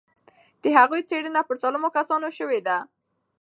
د 0.61 0.63
هغوی 0.77 1.01
څېړنه 1.09 1.41
پر 1.47 1.55
سالمو 1.61 1.89
کسانو 1.97 2.29
شوې 2.37 2.59
وه. 2.65 2.77